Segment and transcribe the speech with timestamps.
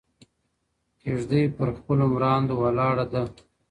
[0.53, 3.23] ¬ کږدۍ پر خپلو مراندو ولاړه ده.